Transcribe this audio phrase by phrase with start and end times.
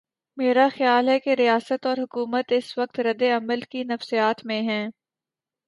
[0.37, 4.87] میرا خیال ہے کہ ریاست اور حکومت اس وقت رد عمل کی نفسیات میں ہیں۔